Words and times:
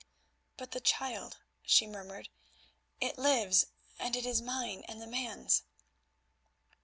"But 0.57 0.71
the 0.71 0.79
child," 0.79 1.37
she 1.61 1.85
murmured, 1.85 2.29
"it 2.99 3.19
lives, 3.19 3.67
and 3.99 4.15
it 4.15 4.25
is 4.25 4.41
mine 4.41 4.83
and 4.87 4.99
the 4.99 5.05
man's." 5.05 5.61